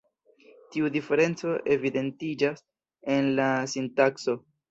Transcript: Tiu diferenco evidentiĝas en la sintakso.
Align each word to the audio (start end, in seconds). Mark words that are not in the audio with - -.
Tiu 0.75 0.87
diferenco 0.95 1.51
evidentiĝas 1.75 2.65
en 3.17 3.31
la 3.41 3.49
sintakso. 3.77 4.39